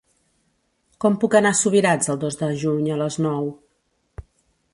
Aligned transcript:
Com 1.03 1.19
puc 1.23 1.37
anar 1.39 1.51
a 1.55 1.59
Subirats 1.59 2.11
el 2.15 2.19
dos 2.27 2.41
de 2.43 2.51
juny 2.65 2.91
a 2.95 2.99
les 3.03 3.19
nou? 3.27 3.51